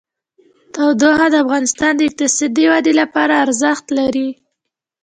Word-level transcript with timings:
تودوخه 0.73 1.27
د 1.31 1.35
افغانستان 1.43 1.91
د 1.95 2.01
اقتصادي 2.09 2.65
ودې 2.71 2.93
لپاره 3.01 3.33
ارزښت 3.45 3.85
لري. 3.97 4.29